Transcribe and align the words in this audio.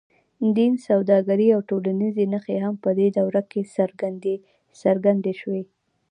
دین، 0.57 0.73
سوداګري 0.87 1.47
او 1.55 1.61
ټولنیزې 1.69 2.25
نښې 2.33 2.57
هم 2.65 2.75
په 2.83 2.89
دې 2.97 3.07
دوره 3.17 3.41
کې 3.51 3.61
څرګندې 4.95 5.33
شوې. 5.41 5.63